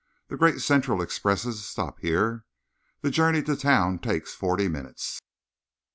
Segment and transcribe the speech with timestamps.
[0.29, 2.43] The Great Central expresses stop here.
[3.01, 5.19] The journey to town takes forty minutes.